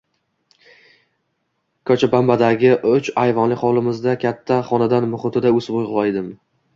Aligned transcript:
Kochabambadagi 1.89 2.71
uch 2.93 3.11
ayvonli 3.25 3.57
hovlimizda 3.65 4.15
katta 4.25 4.57
xonadon 4.71 5.07
muhitida 5.13 5.53
o‘sib 5.59 5.79
ulg‘aydim 5.83 6.33